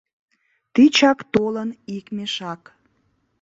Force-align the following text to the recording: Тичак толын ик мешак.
Тичак 0.73 1.19
толын 1.33 1.69
ик 1.97 2.05
мешак. 2.15 2.61